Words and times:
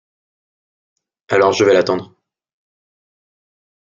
Alors, 1.29 1.53
je 1.53 1.63
vais 1.63 1.73
l’attendre… 1.75 2.15